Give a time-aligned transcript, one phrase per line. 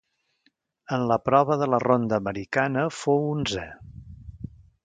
[0.97, 3.71] En la prova de la ronda americana fou onzè.